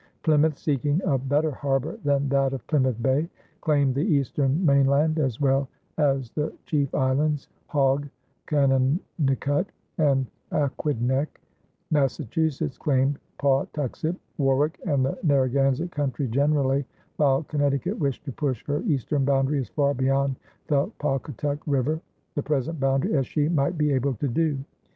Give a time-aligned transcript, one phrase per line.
[0.23, 3.29] Plymouth, seeking a better harbor than that of Plymouth Bay,
[3.61, 5.67] claimed the eastern mainland as well
[5.99, 8.07] as the chief islands, Hog,
[8.47, 9.67] Conanicut,
[9.99, 11.39] and Aquidneck;
[11.91, 16.83] Massachusetts claimed Pawtuxet, Warwick, and the Narragansett country generally;
[17.17, 22.01] while Connecticut wished to push her eastern boundary as far beyond the Pawcatuck River
[22.33, 24.57] (the present boundary) as she might be able to do.